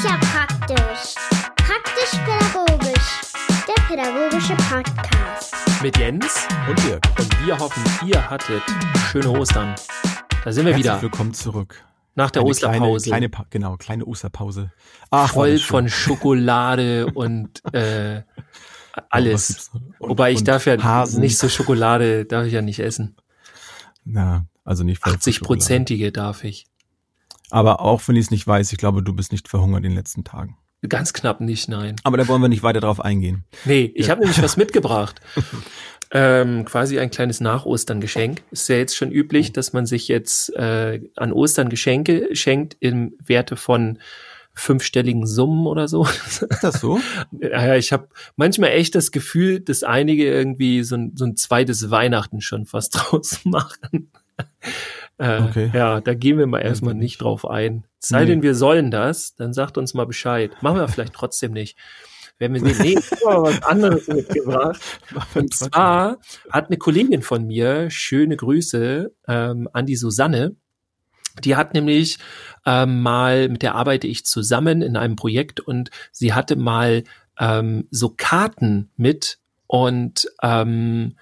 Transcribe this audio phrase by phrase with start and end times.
[0.00, 1.14] ist ja praktisch.
[1.56, 3.20] Praktisch-pädagogisch.
[3.68, 5.54] Der pädagogische Podcast.
[5.82, 7.02] Mit Jens Und Dirk.
[7.18, 8.62] und wir hoffen, ihr hattet
[9.10, 9.74] schöne Ostern.
[10.44, 11.84] Da sind wir Herzlich wieder willkommen zurück.
[12.14, 13.10] nach der Eine Osterpause.
[13.10, 14.72] Kleine, kleine, genau, kleine Osterpause.
[15.10, 18.22] Ach, voll von Schokolade und äh,
[18.94, 19.70] Was alles.
[19.74, 21.20] Und- Wobei ich darf ja Hasen.
[21.20, 23.16] nicht so Schokolade, darf ich ja nicht essen.
[24.04, 25.58] Na, also nicht voll 80 Schokolade.
[25.58, 26.66] prozentige darf ich.
[27.52, 29.96] Aber auch wenn ich es nicht weiß, ich glaube, du bist nicht verhungert in den
[29.96, 30.56] letzten Tagen.
[30.88, 31.96] Ganz knapp nicht, nein.
[32.04, 33.44] Aber da wollen wir nicht weiter drauf eingehen.
[33.66, 34.12] Nee, ich Ja.
[34.12, 35.20] habe nämlich was mitgebracht.
[36.12, 38.42] Ähm, quasi ein kleines Nach-Ostern-Geschenk.
[38.50, 43.14] Ist ja jetzt schon üblich, dass man sich jetzt äh, an Ostern Geschenke schenkt im
[43.24, 43.98] Werte von
[44.52, 46.04] fünfstelligen Summen oder so.
[46.06, 46.98] Ist das so?
[47.40, 51.90] Ja, ich habe manchmal echt das Gefühl, dass einige irgendwie so ein, so ein zweites
[51.90, 54.10] Weihnachten schon fast draus machen.
[55.20, 55.70] Äh, Okay.
[55.74, 57.02] Ja, da gehen wir mal erstmal nicht.
[57.02, 57.84] nicht drauf ein.
[57.98, 58.26] Sei Nee.
[58.26, 60.50] denn, wir sollen das, dann sagt uns mal Bescheid.
[60.62, 61.76] Machen wir vielleicht trotzdem nicht.
[62.38, 62.96] Wenn wir nee,
[63.26, 64.80] aber was anderes mitgebracht.
[65.34, 66.18] Und zwar
[66.50, 70.56] hat eine Kollegin von mir, schöne Grüße ähm, an die Susanne,
[71.44, 72.18] die hat nämlich
[72.64, 77.04] ähm, mal, mit der arbeite ich zusammen in einem Projekt und sie hatte mal
[77.38, 81.16] ähm, so Karten mit und ähm,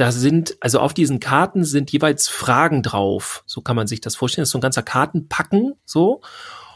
[0.00, 3.44] da sind, also auf diesen Karten sind jeweils Fragen drauf.
[3.46, 4.42] So kann man sich das vorstellen.
[4.42, 6.22] Das ist so ein ganzer Kartenpacken, so.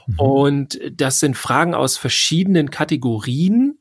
[0.06, 0.20] Mhm.
[0.20, 3.78] Und das sind Fragen aus verschiedenen Kategorien.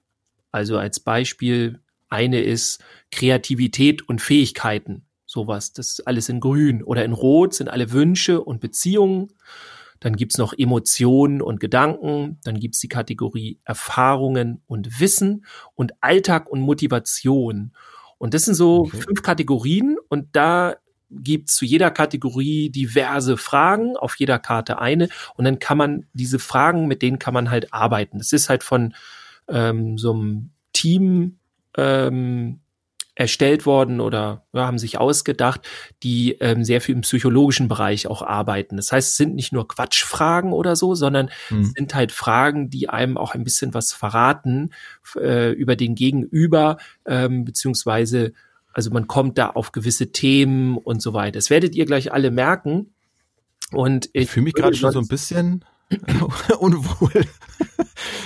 [0.52, 5.08] Also als Beispiel, eine ist Kreativität und Fähigkeiten.
[5.26, 5.74] Sowas.
[5.74, 6.82] Das ist alles in grün.
[6.82, 9.34] Oder in rot sind alle Wünsche und Beziehungen.
[10.00, 12.40] Dann gibt's noch Emotionen und Gedanken.
[12.46, 17.74] Dann gibt's die Kategorie Erfahrungen und Wissen und Alltag und Motivation.
[18.24, 19.02] Und das sind so Okay.
[19.02, 19.98] fünf Kategorien.
[20.08, 20.78] Und da
[21.12, 25.10] gibt's zu jeder Kategorie diverse Fragen, auf jeder Karte eine.
[25.36, 28.20] Und dann kann man diese Fragen, mit denen kann man halt arbeiten.
[28.20, 28.96] Das ist halt von
[29.50, 31.40] ähm, so einem Team
[31.76, 32.62] ähm,
[33.16, 35.62] erstellt worden oder ja, haben sich ausgedacht,
[36.02, 38.76] die ähm, sehr viel im psychologischen Bereich auch arbeiten.
[38.78, 41.66] Das heißt, es sind nicht nur Quatschfragen oder so, sondern Mhm.
[41.76, 44.72] sind halt Fragen, die einem auch ein bisschen was verraten
[45.16, 48.34] äh, über den Gegenüber, ähm, beziehungsweise,
[48.74, 51.38] also man kommt da auf gewisse Themen und so weiter.
[51.38, 52.94] Das werdet ihr gleich alle merken.
[53.72, 55.66] Und Ich fühle mich gerade schon so ein bisschen
[56.60, 57.26] unwohl.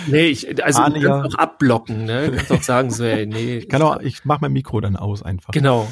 [0.07, 2.31] Nee, ich, also Ahne du kannst auch abblocken, ne?
[2.31, 3.57] Du kannst auch sagen, so, ey, nee.
[3.57, 5.51] Ich kann auch, ich mache mein Mikro dann aus einfach.
[5.51, 5.87] Genau.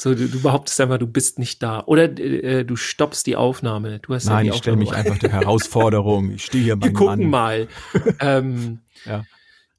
[0.00, 1.84] So, du, du behauptest einfach, du bist nicht da.
[1.86, 4.00] Oder äh, du stoppst die Aufnahme.
[4.00, 6.30] Du hast Nein, ja ich stelle mich einfach der Herausforderung.
[6.32, 7.30] Ich stehe hier Wir mein gucken Mann.
[7.30, 7.68] mal.
[8.18, 9.24] ähm, Ja.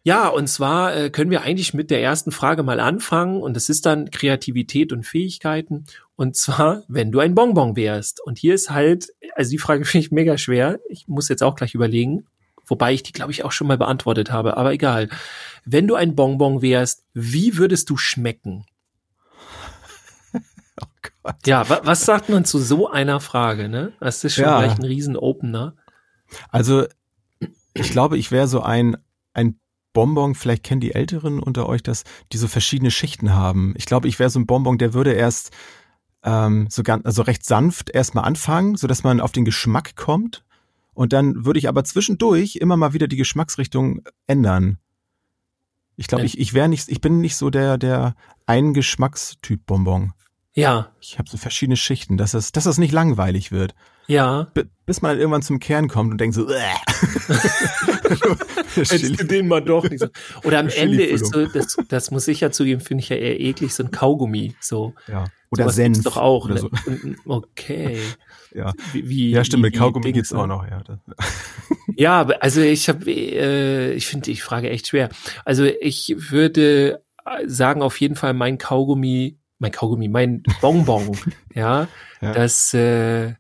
[0.03, 3.41] ja, und zwar äh, können wir eigentlich mit der ersten Frage mal anfangen.
[3.41, 5.85] Und das ist dann Kreativität und Fähigkeiten.
[6.15, 8.21] Und zwar, wenn du ein Bonbon wärst.
[8.23, 10.79] Und hier ist halt, also die Frage finde ich mega schwer.
[10.89, 12.25] Ich muss jetzt auch gleich überlegen.
[12.65, 14.55] Wobei ich die, glaube ich, auch schon mal beantwortet habe.
[14.55, 15.09] Aber egal.
[15.65, 18.65] Wenn du ein Bonbon wärst, wie würdest du schmecken?
[20.81, 20.87] Oh
[21.23, 21.35] Gott.
[21.45, 23.93] Ja, wa was sagt man zu so einer Frage, ne?
[23.99, 24.59] Das ist schon Ja.
[24.59, 25.75] gleich ein Riesen-Opener.
[26.49, 26.85] Also,
[27.75, 28.97] ich glaube, ich wäre so ein,
[29.33, 29.59] ein
[29.93, 33.75] Bonbon, vielleicht kennen die Älteren unter euch das, die so verschiedene Schichten haben.
[33.77, 35.51] Ich glaube, ich wäre so ein Bonbon, der würde erst
[36.23, 40.43] ähm, so ganz, also recht sanft erstmal anfangen, so dass man auf den Geschmack kommt.
[40.93, 44.77] Und dann würde ich aber zwischendurch immer mal wieder die Geschmacksrichtung ändern.
[45.95, 50.13] Ich glaube, ich, ich wäre nicht, ich bin nicht so der, der ein Geschmackstyp Bonbon.
[50.53, 53.73] Ja, Ich habe so verschiedene Schichten, dass es, dass es nicht langweilig wird.
[54.07, 54.47] Ja.
[54.53, 56.45] B bis man irgendwann zum Kern kommt und denkt so,
[58.75, 60.07] Hättest den mal doch nicht so.
[60.43, 63.39] Oder am Ende ist so, das, das muss ich ja zugeben, finde ich ja eher
[63.39, 64.55] eklig, so ein Kaugummi.
[64.59, 64.93] So.
[65.07, 65.25] ja.
[65.51, 66.03] Oder Sowas Senf.
[66.03, 66.45] doch auch.
[66.45, 66.59] Oder Ne?
[66.59, 66.69] so.
[67.25, 67.99] Okay.
[68.55, 68.71] Ja.
[68.91, 70.37] Wie, wie, ja, stimmt, wie mit Kaugummi gibt's ne?
[70.37, 70.83] auch noch, ja.
[71.95, 75.09] Ja, also ich habe, äh, ich finde die Frage echt schwer.
[75.43, 77.01] Also ich würde
[77.47, 81.17] sagen, auf jeden Fall mein Kaugummi, mein Kaugummi, mein Bonbon,
[81.55, 81.87] ja,
[82.21, 82.33] Ja.
[82.33, 83.33] das, äh,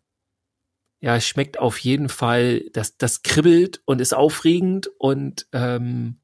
[1.03, 6.19] ja, es schmeckt auf jeden Fall, das, das kribbelt und ist aufregend und ähm,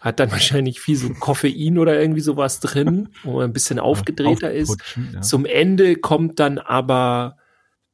[0.00, 4.52] hat dann wahrscheinlich viel so Koffein oder irgendwie sowas drin, wo man ein bisschen aufgedrehter
[4.52, 4.76] ist.
[5.14, 5.20] Ja.
[5.20, 7.36] Zum Ende kommt dann aber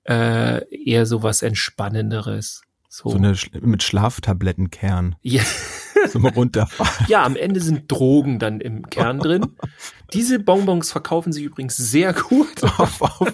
[0.04, 2.62] äh, eher so was Entspannenderes.
[2.88, 5.16] So, So eine Sch- mit Schlaftablettenkern.
[5.20, 5.42] ja,
[6.10, 7.06] Zum Runterfahren.
[7.08, 9.46] ja, am Ende sind Drogen dann im Kern drin.
[10.12, 12.62] Diese Bonbons verkaufen sich übrigens sehr gut.
[12.78, 13.32] auf, auf,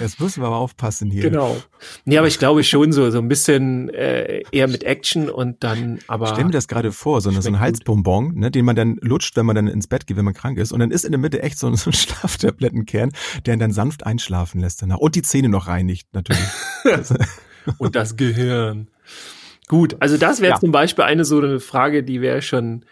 [0.00, 1.22] Jetzt müssen wir aber aufpassen hier.
[1.22, 1.56] Genau.
[2.04, 5.98] Nee, aber ich glaube schon so, so ein bisschen äh, eher mit Action und dann
[6.06, 6.28] aber.
[6.28, 9.46] Stell mir das gerade vor, so, so ein Halsbonbon, ne, den man dann lutscht, wenn
[9.46, 10.72] man dann ins Bett geht, wenn man krank ist.
[10.72, 13.10] Und dann ist in der Mitte echt so ein, so ein Schlaftablettenkern,
[13.46, 14.98] der ihn dann sanft einschlafen lässt danach.
[14.98, 16.42] Und die Zähne noch reinigt, natürlich.
[17.78, 18.88] Und das Gehirn.
[19.68, 20.60] Gut, also das wäre Ja.
[20.60, 22.84] zum Beispiel eine so eine Frage, die wäre schon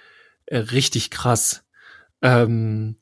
[0.46, 1.64] äh, richtig krass.
[2.22, 2.96] Ähm,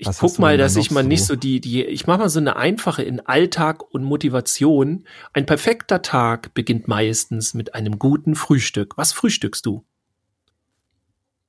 [0.00, 1.34] ich Was guck mal, dass ich mal nicht so?
[1.34, 5.06] so die, die, ich mache mal so eine einfache in Alltag und Motivation.
[5.32, 8.96] Ein perfekter Tag beginnt meistens mit einem guten Frühstück.
[8.96, 9.84] Was frühstückst du?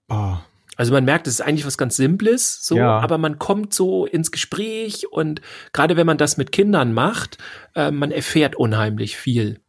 [0.09, 0.37] Oh,
[0.77, 2.99] Also man merkt, es ist eigentlich was ganz Simples, so, Ja.
[2.99, 5.41] aber man kommt so ins Gespräch und
[5.73, 7.37] gerade wenn man das mit Kindern macht,
[7.75, 9.59] äh, man erfährt unheimlich viel.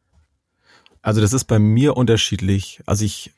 [1.03, 2.81] Also das ist bei mir unterschiedlich.
[2.87, 3.33] Also ich,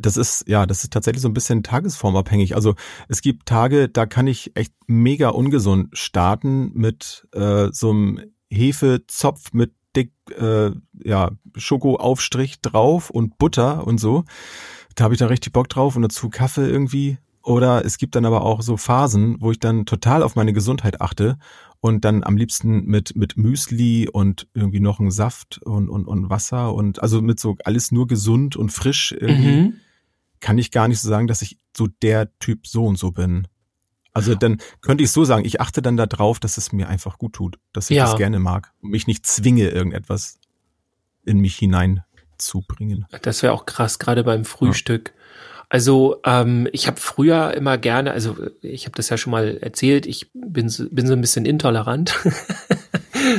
[0.00, 2.54] das ist, ja, das ist tatsächlich so ein bisschen tagesformabhängig.
[2.54, 2.74] Also
[3.08, 8.20] es gibt Tage, da kann ich echt mega ungesund starten mit äh, so einem
[8.50, 10.70] Hefezopf mit dick, äh,
[11.04, 14.24] ja, Schokoaufstrich drauf und Butter und so.
[14.94, 17.18] Da habe ich dann richtig Bock drauf und dazu Kaffee irgendwie.
[17.42, 21.00] Oder es gibt dann aber auch so Phasen, wo ich dann total auf meine Gesundheit
[21.00, 21.36] achte
[21.84, 26.30] und dann am liebsten mit, mit Müsli und irgendwie noch einen Saft und, und, und
[26.30, 29.74] Wasser und also mit so alles nur gesund und frisch irgendwie Mhm.
[30.40, 33.48] kann ich gar nicht so sagen, dass ich so der Typ so und so bin.
[34.14, 37.18] Also dann könnte ich so sagen, ich achte dann da drauf, dass es mir einfach
[37.18, 38.04] gut tut, dass ich Ja.
[38.06, 40.38] das gerne mag und mich nicht zwinge, irgendetwas
[41.26, 43.04] in mich hineinzubringen.
[43.20, 45.12] Das wäre auch krass, gerade beim Frühstück.
[45.68, 50.06] Also ähm, ich habe früher immer gerne, also ich habe das ja schon mal erzählt,
[50.06, 52.14] ich bin so, bin so ein bisschen intolerant.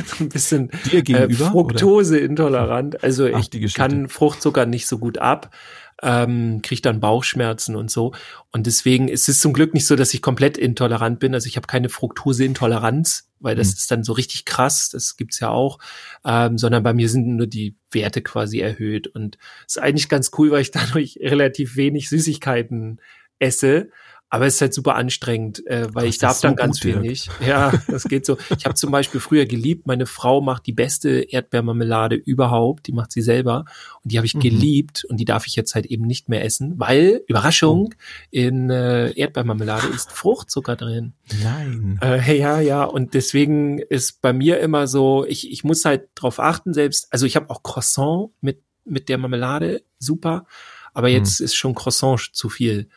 [0.04, 1.44] so ein bisschen Dir äh, gegenüber?
[1.44, 1.50] oder?
[1.52, 3.02] Fructose intolerant.
[3.02, 5.54] Also Ach, ich kann Fruchtzucker nicht so gut ab,
[6.02, 8.12] ähm, kriege dann Bauchschmerzen und so.
[8.52, 11.34] Und deswegen ist es zum Glück nicht so, dass ich komplett intolerant bin.
[11.34, 13.74] Also ich habe keine Fructoseintoleranz, weil das Hm.
[13.74, 14.90] ist dann so richtig krass.
[14.90, 15.78] Das gibt's ja auch.
[16.24, 19.06] Ähm, sondern bei mir sind nur die Werte quasi erhöht.
[19.06, 23.00] Und ist eigentlich ganz cool, weil ich dadurch relativ wenig Süßigkeiten
[23.38, 23.90] esse.
[24.28, 26.80] Aber es ist halt super anstrengend, äh, weil Ach, ich darf ist so dann ganz
[26.80, 27.02] gut, Dirk.
[27.04, 27.30] wenig.
[27.46, 28.36] Ja, das geht so.
[28.58, 33.12] Ich habe zum Beispiel früher geliebt, meine Frau macht die beste Erdbeermarmelade überhaupt, die macht
[33.12, 33.64] sie selber
[34.02, 34.40] und die habe ich Mhm.
[34.40, 37.94] geliebt und die darf ich jetzt halt eben nicht mehr essen, weil, Überraschung,
[38.30, 41.12] in äh, Erdbeermarmelade ist Fruchtzucker drin.
[41.42, 42.00] Nein.
[42.02, 46.40] Äh, ja, ja, und deswegen ist bei mir immer so, ich, ich muss halt drauf
[46.40, 50.46] achten selbst, also ich habe auch Croissant mit, mit der Marmelade, super,
[50.94, 52.88] aber jetzt ist schon Croissant zu viel.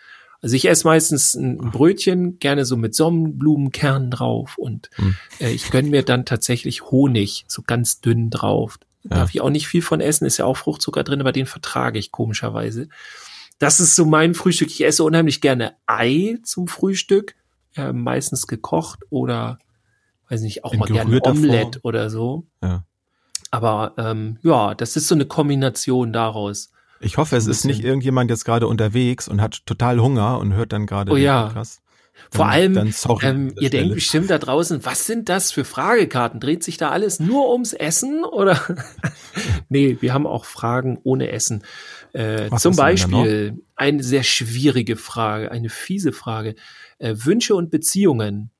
[0.41, 5.15] Also ich esse meistens ein Brötchen, gerne so mit Sonnenblumenkernen drauf und Hm.
[5.39, 8.77] äh, ich gönn mir dann tatsächlich Honig, so ganz dünn drauf.
[9.03, 9.17] Ja.
[9.17, 11.99] Darf ich auch nicht viel von essen, ist ja auch Fruchtzucker drin, aber den vertrage
[11.99, 12.87] ich komischerweise.
[13.57, 14.69] Das ist so mein Frühstück.
[14.69, 17.35] Ich esse unheimlich gerne Ei zum Frühstück,
[17.75, 19.59] äh, meistens gekocht oder
[20.29, 21.89] weiß nicht, auch In mal gerne Omelette Form.
[21.89, 22.45] oder so.
[22.63, 22.83] Ja.
[23.51, 26.71] Aber ähm, ja, das ist so eine Kombination daraus.
[27.01, 30.73] Ich hoffe, es ist nicht irgendjemand jetzt gerade unterwegs und hat total Hunger und hört
[30.73, 31.45] dann gerade Oh ja.
[31.47, 31.81] Podcast.
[32.31, 35.63] Vor Dann- allem, dann sorry ähm, ihr denkt bestimmt da draußen, was sind das für
[35.63, 36.41] Fragekarten?
[36.41, 38.59] Dreht sich da alles nur ums Essen oder?
[39.69, 41.63] nee, wir haben auch Fragen ohne Essen.
[42.11, 42.75] Äh, zum?
[42.75, 46.55] Beispiel eine sehr schwierige Frage, eine fiese Frage.
[46.97, 48.51] Äh, Wünsche und Beziehungen.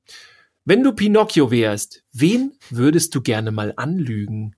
[0.64, 4.54] Wenn du Pinocchio wärst, wen würdest du gerne mal anlügen?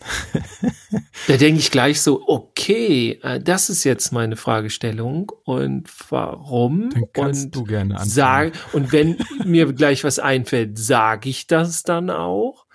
[1.28, 6.90] da denke ich gleich so, okay, äh, das ist jetzt meine Fragestellung und warum?
[6.90, 8.10] Dann kannst und du gerne anfangen.
[8.10, 12.66] sag, und wenn mir gleich was einfällt, sage ich das dann auch?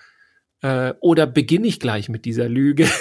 [0.62, 2.88] Äh, oder beginne ich gleich mit dieser Lüge?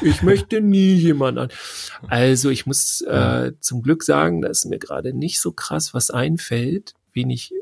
[0.00, 1.48] Ich möchte nie jemand an.
[2.08, 6.94] Also ich muss äh, zum Glück sagen, dass mir gerade nicht so krass was einfällt,
[7.12, 7.52] wen ich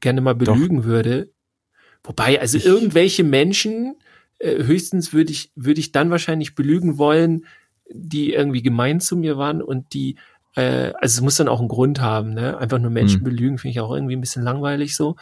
[0.00, 0.54] gerne mal Doch.
[0.54, 1.32] belügen würde.
[2.02, 3.96] Wobei, also Ich- irgendwelche Menschen,
[4.40, 7.46] höchstens würde ich, würde ich dann wahrscheinlich belügen wollen,
[7.90, 10.16] die irgendwie gemein zu mir waren und die,
[10.56, 12.56] äh, also es muss dann auch einen Grund haben, ne?
[12.58, 13.24] Einfach nur Menschen Hm.
[13.24, 15.16] belügen, finde ich auch irgendwie ein bisschen langweilig so.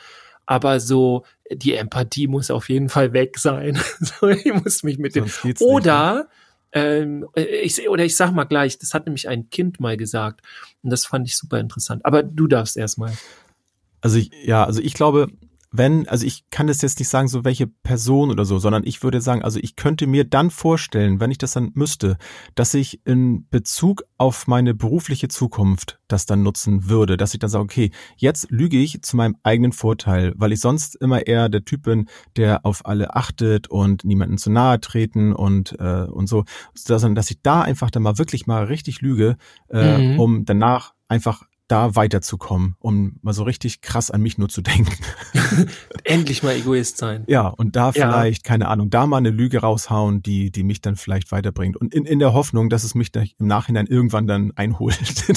[0.46, 3.78] Aber so, die Empathie muss auf jeden Fall weg sein.
[4.00, 5.24] so, ich muss mich mit dem.
[5.24, 5.66] Geht's nicht, ne?
[5.66, 6.28] Oder,
[6.72, 10.40] ähm, ich, oder ich sag mal gleich, das hat nämlich ein Kind mal gesagt.
[10.82, 12.04] Und das fand ich super interessant.
[12.04, 13.12] Aber du darfst erstmal.
[14.00, 15.28] Also ich, ja, also ich glaube,
[15.72, 19.02] wenn, also ich kann das jetzt nicht sagen, so welche Person oder so, sondern ich
[19.02, 22.18] würde sagen, also ich könnte mir dann vorstellen, wenn ich das dann müsste,
[22.54, 27.50] dass ich in Bezug auf meine berufliche Zukunft das dann nutzen würde, dass ich dann
[27.50, 31.64] sage, okay, jetzt lüge ich zu meinem eigenen Vorteil, weil ich sonst immer eher der
[31.64, 36.44] Typ bin, der auf alle achtet und niemanden zu nahe treten und äh, und so,
[36.86, 39.36] dass, dass ich da einfach dann mal wirklich mal richtig lüge,
[39.68, 40.18] äh, Mhm.
[40.18, 44.92] um danach einfach da weiterzukommen, um mal so richtig krass an mich nur zu denken.
[46.04, 47.24] Endlich mal Egoist sein.
[47.28, 48.50] Ja, und da vielleicht, ja.
[48.50, 51.78] keine Ahnung, da mal eine Lüge raushauen, die, die mich dann vielleicht weiterbringt.
[51.78, 54.98] Und in, in der Hoffnung, dass es mich im Nachhinein irgendwann dann einholt.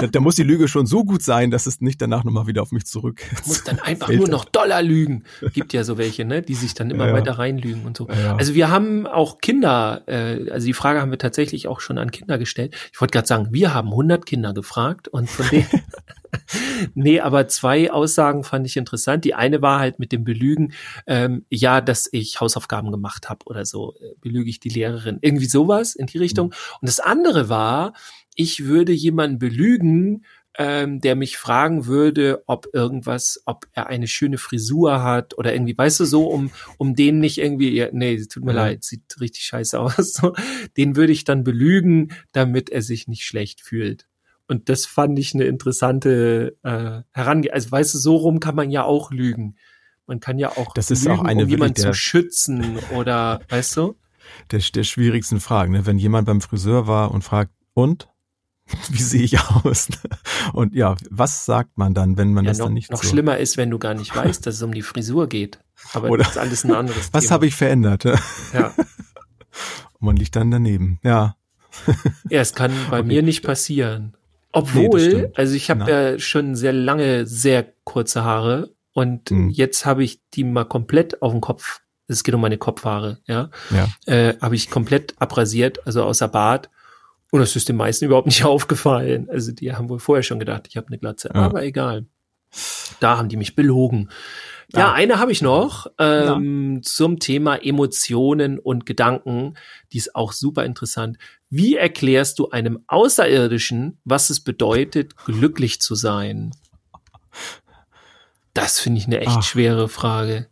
[0.00, 2.62] da, da, muss die Lüge schon so gut sein, dass es nicht danach nochmal wieder
[2.62, 3.20] auf mich zurück.
[3.44, 5.24] Muss dann einfach nur noch Dollar lügen.
[5.52, 8.08] Gibt ja so welche, ne, die sich dann immer ja, weiter reinlügen und so.
[8.08, 8.36] Ja.
[8.36, 12.10] Also wir haben auch Kinder, äh, also die Frage haben wir tatsächlich auch schon an
[12.10, 12.74] Kinder gestellt.
[12.92, 15.66] Ich wollte gerade sagen, wir haben 100 Kinder gefragt gefragt und von denen,
[16.94, 19.24] nee, aber zwei Aussagen fand ich interessant.
[19.24, 20.72] Die eine war halt mit dem Belügen,
[21.06, 25.18] ähm, ja, dass ich Hausaufgaben gemacht habe oder so, äh, belüge ich die Lehrerin.
[25.20, 26.48] Irgendwie sowas in die Richtung.
[26.48, 26.52] Mhm.
[26.80, 27.92] Und das andere war,
[28.34, 30.24] ich würde jemanden belügen,
[30.56, 35.76] ähm, der mich fragen würde, ob irgendwas, ob er eine schöne Frisur hat oder irgendwie,
[35.76, 38.66] weißt du, so, um, um den nicht irgendwie, ja, nee, tut mir ja.
[38.66, 40.32] leid, sieht richtig scheiße aus, so,
[40.76, 44.06] den würde ich dann belügen, damit er sich nicht schlecht fühlt.
[44.46, 47.52] Und das fand ich eine interessante äh, Herange.
[47.52, 49.56] Also weißt du, so rum kann man ja auch lügen.
[50.06, 53.76] Man kann ja auch das ist lügen, auch eine um jemanden zu schützen oder weißt
[53.78, 53.96] du?
[54.50, 55.86] Der, der schwierigsten Fragen, ne?
[55.86, 58.08] wenn jemand beim Friseur war und fragt, und?
[58.90, 59.88] Wie sehe ich aus?
[60.54, 63.08] Und ja, was sagt man dann, wenn man ja, das noch, dann nicht Noch so
[63.10, 65.58] schlimmer ist, wenn du gar nicht weißt, dass es um die Frisur geht.
[65.92, 68.04] Aber Oder das ist alles ein anderes Was habe ich verändert?
[68.54, 68.72] Ja.
[69.94, 70.98] Und man liegt dann daneben.
[71.02, 71.36] Ja.
[72.30, 73.08] Ja, es kann bei okay.
[73.08, 74.16] mir nicht passieren.
[74.54, 79.50] Obwohl, nee, also ich habe ja schon sehr lange, sehr kurze Haare und hm.
[79.50, 81.80] jetzt habe ich die mal komplett auf den Kopf.
[82.06, 83.50] Es geht um meine Kopfhaare, ja.
[83.70, 83.88] ja.
[84.06, 86.70] Äh, habe ich komplett abrasiert, also außer Bart.
[87.32, 89.28] Und das ist den meisten überhaupt nicht aufgefallen.
[89.28, 91.30] Also die haben wohl vorher schon gedacht, ich habe eine Glatze.
[91.34, 91.40] Ja.
[91.40, 92.06] Aber egal.
[93.00, 94.10] Da haben die mich belogen.
[94.76, 96.82] Ja, eine habe ich noch ähm, ja.
[96.82, 99.54] zum Thema Emotionen und Gedanken.
[99.92, 101.18] Die ist auch super interessant.
[101.50, 106.52] Wie erklärst du einem Außerirdischen, was es bedeutet, glücklich zu sein?
[108.52, 110.48] Das finde ich eine echt Ach, schwere Frage.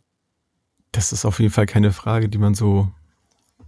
[0.91, 2.91] Das ist auf jeden Fall keine Frage, die man so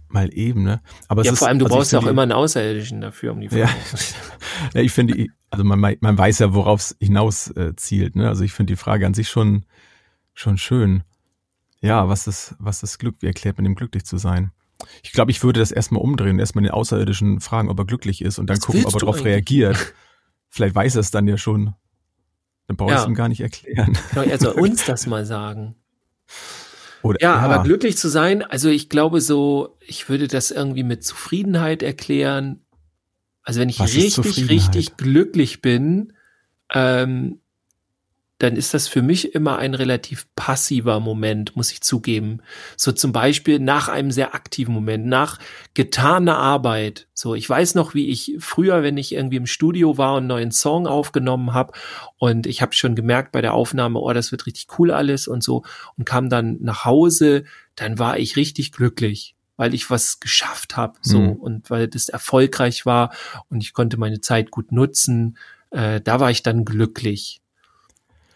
[0.08, 0.80] mal eben, ne?
[1.08, 3.40] Aber ja, ist, vor allem, du also brauchst ja auch immer einen Außerirdischen dafür, um
[3.40, 3.62] die Frage.
[3.62, 3.68] Ja,
[4.74, 8.28] ja ich finde, also man, man weiß ja, worauf es hinaus äh, zielt, ne?
[8.28, 9.64] Also ich finde die Frage an sich schon,
[10.36, 11.02] schon schön.
[11.80, 13.16] Ja, was ist, was ist Glück?
[13.20, 14.52] Wie erklärt man dem glücklich zu sein?
[15.02, 18.38] Ich glaube, ich würde das erstmal umdrehen, erstmal den Außerirdischen fragen, ob er glücklich ist
[18.38, 19.94] und dann Was gucken, ob er darauf reagiert.
[20.48, 21.74] Vielleicht weiß er es dann ja schon.
[22.66, 23.96] Dann brauche ich es ihm gar nicht erklären.
[24.14, 25.76] Er soll uns das mal sagen.
[27.02, 30.82] Oder, ja, ja, aber glücklich zu sein, also ich glaube so, ich würde das irgendwie
[30.82, 32.64] mit Zufriedenheit erklären.
[33.42, 36.14] Also wenn ich Was richtig, richtig glücklich bin,
[36.74, 37.40] ähm,
[38.38, 42.40] dann ist das für mich immer ein relativ passiver Moment, muss ich zugeben.
[42.76, 45.38] So zum Beispiel nach einem sehr aktiven Moment, nach
[45.72, 47.08] getaner Arbeit.
[47.14, 50.26] So, ich weiß noch, wie ich früher, wenn ich irgendwie im Studio war und einen
[50.26, 51.72] neuen Song aufgenommen habe
[52.18, 55.42] und ich habe schon gemerkt bei der Aufnahme, oh, das wird richtig cool alles und
[55.42, 55.64] so
[55.96, 60.98] und kam dann nach Hause, dann war ich richtig glücklich weil ich was geschafft habe,
[61.00, 61.32] so mhm.
[61.32, 63.14] und weil das erfolgreich war
[63.48, 65.38] und ich konnte meine Zeit gut nutzen.
[65.70, 67.40] Äh, da war ich dann glücklich.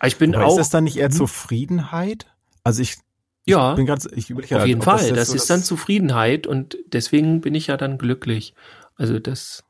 [0.04, 0.50] Ich bin Aber auch.
[0.50, 2.26] Ist das dann nicht eher Zufriedenheit?
[2.64, 2.96] Also ich,
[3.46, 5.08] ja, ich bin ganz, ich überlege auf jeden Fall.
[5.08, 8.54] Das, das so ist dann Zufriedenheit und deswegen bin ich ja dann glücklich.
[8.96, 9.64] Also das.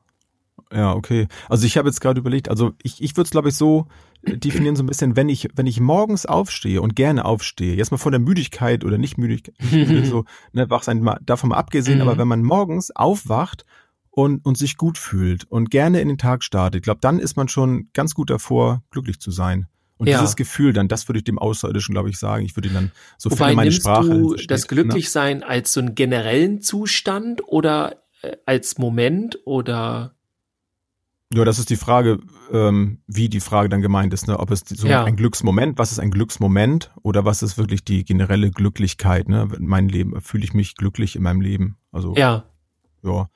[0.73, 1.27] Ja, okay.
[1.49, 3.87] Also ich habe jetzt gerade überlegt, also ich, ich würde es glaube ich so
[4.23, 7.97] definieren so ein bisschen, wenn ich wenn ich morgens aufstehe und gerne aufstehe, jetzt mal
[7.97, 9.55] von der Müdigkeit oder nicht Müdigkeit,
[10.05, 12.19] so ne, wach sein davon mal abgesehen, aber mhm.
[12.19, 13.65] wenn man morgens aufwacht
[14.11, 17.49] und, und sich gut fühlt und gerne in den Tag startet, glaube, dann ist man
[17.49, 19.67] schon ganz gut davor, glücklich zu sein.
[20.01, 20.19] Und ja.
[20.19, 22.43] dieses Gefühl dann, das würde ich dem Außerirdischen, glaube ich, sagen.
[22.43, 24.09] Ich würde ihn dann so Wobei, meine nimmst Sprache.
[24.09, 30.15] Du das Glücklichsein als so einen generellen Zustand oder äh, als Moment oder?
[31.35, 32.19] Ja, das ist die Frage,
[32.51, 34.41] ähm, wie die Frage dann gemeint ist, ne?
[34.41, 35.05] Ob es so ja.
[35.05, 39.49] ein Glücksmoment, was ist ein Glücksmoment oder was ist wirklich die generelle Glücklichkeit, ne?
[39.55, 41.77] In meinem Leben, fühle ich mich glücklich in meinem Leben?
[41.93, 42.15] Also.
[42.17, 42.45] Ja.
[43.03, 43.29] Ja.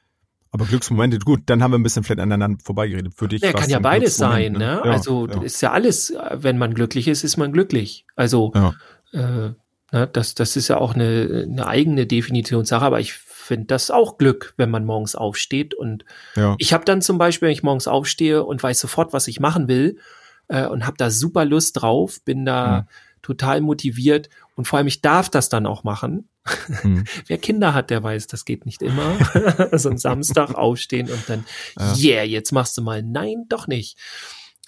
[0.54, 3.12] Aber Glücksmomente, gut, dann haben wir ein bisschen vielleicht aneinander vorbeigeredet.
[3.16, 4.58] Für dich ja, kann ja beides sein, ne?
[4.58, 4.82] ne?
[4.84, 5.42] Ja, also ja.
[5.42, 8.06] ist ja alles, wenn man glücklich ist, ist man glücklich.
[8.14, 8.72] Also ja.
[9.12, 9.50] äh,
[9.90, 14.16] ne, das, das ist ja auch eine, eine eigene Definitionssache, aber ich finde das auch
[14.16, 15.74] Glück, wenn man morgens aufsteht.
[15.74, 16.04] Und
[16.36, 16.54] ja.
[16.58, 19.66] ich habe dann zum Beispiel, wenn ich morgens aufstehe und weiß sofort, was ich machen
[19.66, 19.98] will
[20.46, 22.86] äh, und habe da super Lust drauf, bin da
[23.22, 26.28] total motiviert und vor allem ich darf das dann auch machen.
[26.82, 27.04] Hm.
[27.26, 29.16] Wer Kinder hat, der weiß, das geht nicht immer.
[29.72, 31.44] so ein Samstag aufstehen und dann,
[31.78, 31.94] ja.
[31.96, 33.02] yeah, jetzt machst du mal.
[33.02, 33.98] Nein, doch nicht.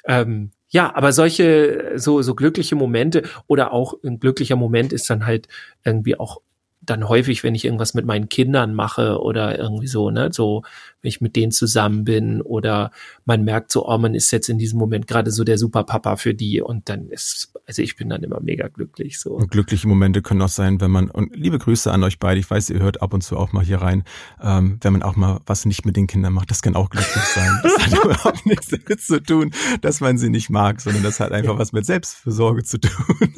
[0.05, 5.27] Ähm, ja, aber solche, so, so glückliche Momente oder auch ein glücklicher Moment ist dann
[5.27, 5.49] halt
[5.85, 6.41] irgendwie auch
[6.87, 10.63] dann häufig, wenn ich irgendwas mit meinen Kindern mache oder irgendwie so, ne, so,
[11.03, 12.91] wenn ich mit denen zusammen bin oder
[13.25, 16.35] man merkt so, oh, man ist jetzt in diesem Moment gerade so der Superpapa für
[16.35, 19.33] die und dann ist, also ich bin dann immer mega glücklich, so.
[19.35, 22.51] Und glückliche Momente können auch sein, wenn man, und liebe Grüße an euch beide, ich
[22.51, 24.05] weiß, ihr hört ab und zu auch mal hier rein,
[24.43, 27.25] ähm, wenn man auch mal was nicht mit den Kindern macht, das kann auch glücklich
[27.25, 27.51] sein.
[27.63, 31.33] Das hat überhaupt nichts damit zu tun, dass man sie nicht mag, sondern das hat
[31.33, 33.35] einfach was mit Selbstversorge zu tun.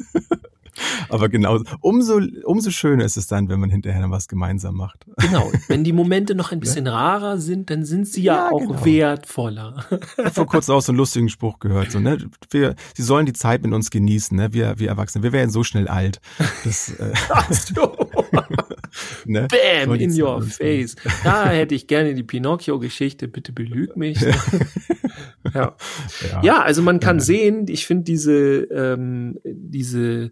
[1.09, 5.05] Aber genau, umso, umso schöner ist es dann, wenn man hinterher noch was gemeinsam macht.
[5.17, 8.59] Genau, wenn die Momente noch ein bisschen rarer sind, dann sind sie ja, ja auch
[8.59, 8.85] genau.
[8.85, 9.85] wertvoller.
[9.89, 12.17] Ich habe vor kurzem auch so einen lustigen Spruch gehört, so, ne?
[12.49, 14.53] Wir, sie sollen die Zeit mit uns genießen, ne?
[14.53, 16.19] Wir, wir Erwachsene, wir werden so schnell alt.
[16.63, 18.09] Das, äh, Ach so.
[19.25, 19.47] ne?
[19.49, 20.95] Bam, in your face.
[21.23, 24.19] Da hätte ich gerne die Pinocchio-Geschichte, bitte belüg mich.
[25.53, 25.75] ja.
[26.31, 26.43] ja.
[26.43, 27.23] ja, also man kann ja.
[27.23, 30.31] sehen, ich finde diese, ähm, diese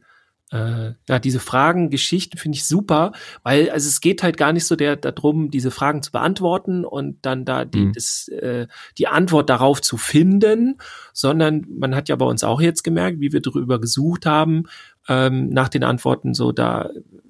[0.51, 3.11] äh, ja, diese Fragen, Geschichten finde ich super,
[3.43, 7.17] weil also es geht halt gar nicht so der darum, diese Fragen zu beantworten und
[7.23, 7.93] dann da die, mhm.
[7.93, 10.77] das, äh, die Antwort darauf zu finden,
[11.11, 14.63] sondern man hat ja bei uns auch jetzt gemerkt, wie wir darüber gesucht haben,
[15.09, 16.89] ähm, nach den Antworten so, da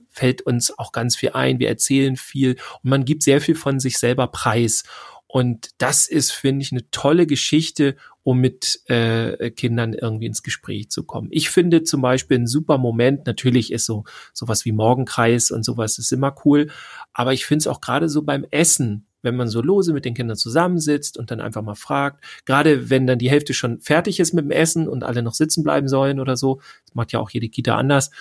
[0.10, 3.80] fällt uns auch ganz viel ein, wir erzählen viel und man gibt sehr viel von
[3.80, 4.84] sich selber preis.
[5.28, 10.90] Und das ist, finde ich, eine tolle Geschichte, um mit äh, Kindern irgendwie ins Gespräch
[10.90, 11.28] zu kommen.
[11.32, 15.98] Ich finde zum Beispiel ein super Moment, natürlich ist so sowas wie Morgenkreis und sowas
[15.98, 16.70] ist immer cool,
[17.14, 20.14] aber ich finde es auch gerade so beim Essen, wenn man so lose mit den
[20.14, 24.34] Kindern zusammensitzt und dann einfach mal fragt, gerade wenn dann die Hälfte schon fertig ist
[24.34, 27.30] mit dem Essen und alle noch sitzen bleiben sollen oder so, das macht ja auch
[27.30, 28.12] jede Kita anders,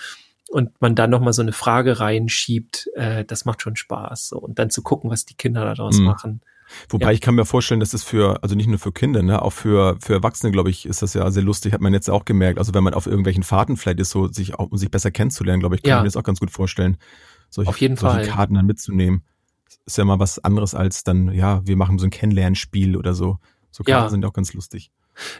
[0.49, 4.29] und man dann noch mal so eine Frage reinschiebt, äh, das macht schon Spaß.
[4.29, 4.37] So.
[4.37, 6.05] Und dann zu gucken, was die Kinder daraus mhm.
[6.05, 6.41] machen.
[6.89, 7.11] Wobei ja.
[7.11, 9.97] ich kann mir vorstellen, dass es für, also nicht nur für Kinder, ne, auch für,
[9.99, 12.59] für Erwachsene, glaube ich, ist das ja sehr lustig, hat man jetzt auch gemerkt.
[12.59, 15.59] Also wenn man auf irgendwelchen Fahrten vielleicht ist, so sich auch, um sich besser kennenzulernen,
[15.59, 15.97] glaube ich, kann ja.
[15.97, 16.97] ich mir das auch ganz gut vorstellen.
[17.49, 18.27] Solche, auf jeden solche Fall.
[18.27, 19.23] Karten dann mitzunehmen.
[19.85, 23.37] Ist ja mal was anderes als dann, ja, wir machen so ein Kennenlernspiel oder so.
[23.71, 24.09] So Karten ja.
[24.09, 24.91] sind auch ganz lustig.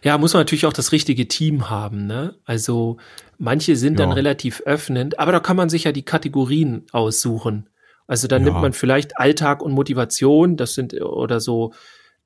[0.04, 2.36] Ja, muss man natürlich auch das richtige Team haben, ne?
[2.46, 2.98] Also
[3.38, 4.06] manche sind ja.
[4.06, 7.70] dann relativ öffnend, aber da kann man sich ja die Kategorien aussuchen.
[8.08, 8.50] Also dann ja.
[8.50, 11.74] nimmt man vielleicht Alltag und Motivation, das sind oder so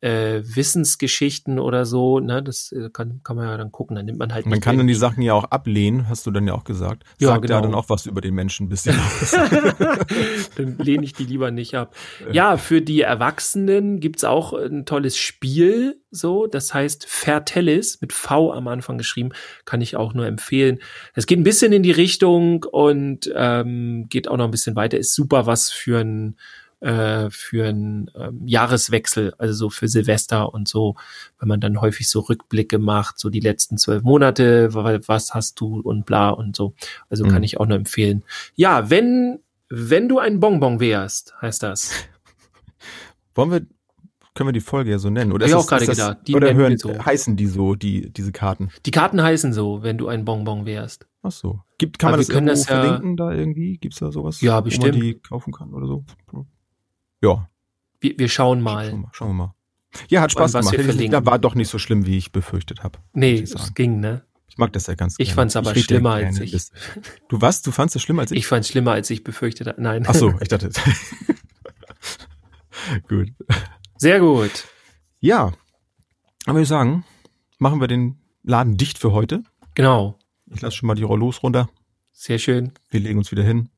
[0.01, 4.17] äh, Wissensgeschichten oder so, ne, das äh, kann, kann man ja dann gucken, dann nimmt
[4.17, 4.48] man halt.
[4.48, 7.03] Man kann dann die Sachen ja auch ablehnen, hast du dann ja auch gesagt.
[7.20, 7.55] Ja, Sagt genau.
[7.55, 8.96] ja dann auch was über den Menschen ein bisschen
[10.55, 11.96] dann lehne ich die lieber nicht ab.
[12.31, 18.52] Ja, für die Erwachsenen gibt's auch ein tolles Spiel, so, das heißt Fertellis, mit V
[18.54, 19.30] am Anfang geschrieben,
[19.65, 20.80] kann ich auch nur empfehlen.
[21.13, 24.97] Es geht ein bisschen in die Richtung und ähm, geht auch noch ein bisschen weiter,
[24.97, 26.38] ist super was für ein
[26.82, 30.96] äh, für einen ähm, Jahreswechsel, also so für Silvester und so,
[31.39, 35.80] wenn man dann häufig so Rückblicke macht, so die letzten zwölf Monate, was hast du
[35.80, 36.74] und bla und so.
[37.10, 37.30] Also mhm.
[37.30, 38.24] kann ich auch nur empfehlen.
[38.56, 39.39] Ja, wenn,
[39.70, 41.91] wenn du ein Bonbon wärst, heißt das.
[43.36, 43.62] Wollen wir
[44.34, 45.34] können wir die Folge ja so nennen?
[45.34, 46.20] Oder ich auch gerade gedacht.
[46.26, 46.98] Die oder hören, so.
[46.98, 48.70] heißen die so, die, diese Karten?
[48.86, 51.06] Die Karten heißen so, wenn du ein Bonbon wärst.
[51.22, 51.60] Ach so.
[51.78, 53.78] Gibt, kann Aber man das irgendwo das ja, verlinken da irgendwie?
[53.78, 54.39] Gibt's da sowas?
[54.39, 54.96] Ja, bestimmt.
[54.96, 56.06] Wo man die kaufen kann oder so?
[57.21, 57.49] Ja.
[57.99, 58.89] Wir, wir schauen mal.
[58.89, 59.55] Schauen, wir, schauen wir mal.
[60.10, 61.13] Ja, hat Spaß gemacht.
[61.13, 62.99] Da war doch nicht so schlimm, wie ich befürchtet habe.
[63.13, 64.23] Nee, es ging, ne?
[64.47, 66.51] Ich mag das ja ganz Ich fand's aber ich schlimmer als ich.
[66.51, 66.71] Das.
[67.29, 67.62] Du was?
[67.62, 68.39] Du fandst es schlimmer als ich?
[68.39, 69.81] Ich fand's schlimmer, als ich befürchtet habe.
[69.81, 70.03] Nein.
[70.07, 70.71] Ach so, ich dachte.
[73.07, 73.31] gut.
[73.97, 74.65] Sehr gut.
[75.21, 75.53] Ja.
[76.45, 77.05] Aber ich sagen,
[77.60, 79.43] machen wir den Laden dicht für heute.
[79.73, 80.19] Genau.
[80.47, 81.69] Ich lasse schon mal die Rollos runter.
[82.12, 82.73] Sehr schön.
[82.89, 83.69] Wir legen uns wieder hin.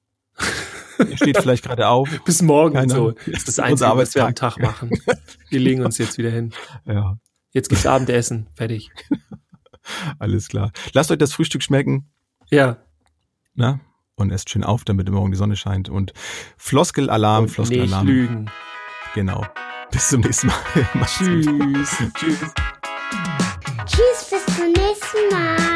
[1.00, 2.10] Ihr steht vielleicht gerade auf.
[2.26, 3.12] Bis morgen Keine so.
[3.12, 4.92] Das ist das Einzige, was wir am Tag machen.
[5.50, 6.54] Wir legen uns jetzt wieder hin.
[6.86, 7.18] Ja.
[7.52, 8.48] Jetzt gibt's Abendessen.
[8.56, 8.92] Fertig.
[10.20, 10.72] Alles klar.
[10.94, 12.10] Lasst euch das Frühstück schmecken.
[12.50, 12.78] Ja.
[13.54, 13.80] Na?
[14.16, 15.90] Und esst schön auf, damit morgen die Sonne scheint.
[15.90, 16.14] Und
[16.58, 18.06] Floskelalarm, Floskelalarm.
[18.06, 18.52] Nicht lügen.
[19.16, 19.46] Genau.
[19.92, 20.56] Bis zum nächsten Mal.
[21.06, 21.46] Tschüss.
[22.14, 22.54] Tschüss.
[23.86, 25.73] Tschüss, bis zum nächsten Mal.